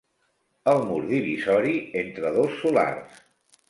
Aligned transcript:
El 0.71 0.81
mur 0.93 0.97
divisori 1.11 1.77
entre 2.05 2.35
dos 2.41 2.61
solars. 2.67 3.27